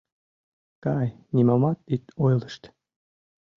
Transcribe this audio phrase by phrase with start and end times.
[0.83, 2.63] —Кай, нимомат ит ойлышт.